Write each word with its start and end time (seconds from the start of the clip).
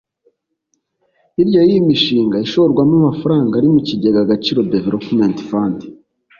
Hirya 1.35 1.61
y’iyi 1.67 1.87
mishinga 1.89 2.37
ishorwamo 2.45 2.93
amafaranga 3.01 3.53
ari 3.55 3.67
mu 3.73 3.79
kigega 3.87 4.19
Agaciro 4.21 4.59
Development 4.75 5.37
Fund 5.49 5.77